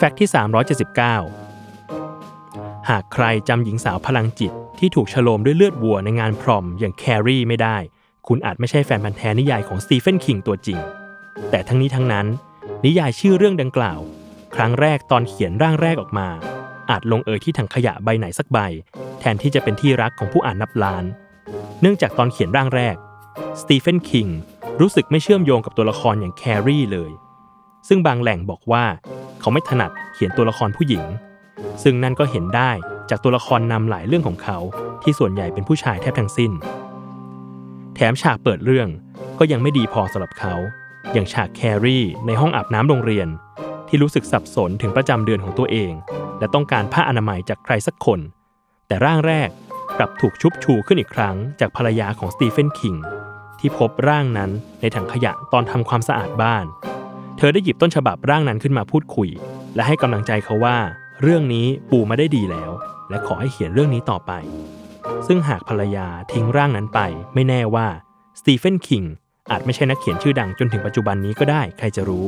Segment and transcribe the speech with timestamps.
[0.00, 0.30] fact ที่
[1.18, 7.76] 379 หากใครจำหญิงสาวพลังจิตที่ถูกชโลมด้วยเลือดวัวในงาน prom อย่างแครีไม่ได้
[8.28, 10.78] คุณอาจไม่ใช่แฟนพันธุ์แท้นิยายของสตีเฟนคิงตัวจริง
[11.50, 12.26] แต่ทั้งนี้ทั้งนั้น
[12.84, 14.00] นิยายชื่อเรื่องดังกล่าว
[14.54, 16.28] ครั้งแรกตอนเขียนร่างแรกออกมา
[16.90, 18.58] อาจลงเอยที่ถังขยะใบไหนสักใบ
[19.20, 21.04] แทนที่จะเป็นที่รักของผู้อ่านนับล้าน
[21.80, 22.96] เนื่องจากตอนเขียนร่างแรก
[23.60, 24.26] สตีเฟนคิง
[24.80, 27.12] รู้สึกไม่เชื่อมโยงกับตัวละครอย่างแครีเลย
[27.88, 28.84] ซึ่งบางแหล่งบอกว่า
[29.48, 31.04] เขาไม่ถนัดเขียนตัวละครผู้หญิง
[31.82, 32.70] ซึ่งนั่นก็เห็นได้
[33.10, 34.58] จากตัวละครนำหลายเรื่องของเขา
[35.02, 36.52] ที่ส่วนใหญ่เป็นผู้ชายแทบทั้งสิ้น
[37.94, 38.88] แถมฉากเปิดเรื่อง
[39.38, 40.54] ก็ยังไม่ดีพอสำหรับเขา
[41.12, 43.28] อย่างฉากแครี่ในห้องอาบน้ำโรงเรียน
[43.88, 45.92] ที่รู้สึกสับสนถึงประจำเดือนของตัวเอง
[46.38, 48.20] และต้องการผ้าอนามัยจากใครสักคน
[48.86, 49.48] แต่ร่างแรก
[49.98, 52.94] กลับถูกชุบชูขึ้นอีกครั้งจากภรรยาของสตีเฟนคิง
[53.58, 56.66] ที่พบร่างนั้นในถังขยะตอนทำความสะอาดบ้าน
[57.40, 59.28] เธอได้หยิบต้นฉบับร่างนั้นขึ้นมาพูดคุย
[59.74, 60.76] และให้กำลังใจเขาว่า
[61.22, 62.70] เรื่องนี้ปูมาได้ดีแล้ว
[63.10, 64.32] และขอให้เขียนเรื่องนี้ต่อไป
[65.26, 67.00] ซึ่งหากภรรยาทิ้งร่างนั้นไป
[67.34, 67.86] ไม่แน่ว่า
[68.40, 69.02] สตีเฟนคิง
[69.50, 72.24] อาจไม่ใช่นักเขียนชื่อดังจนถึงปัจจุบันนี้ก็ได้ใครจะรู้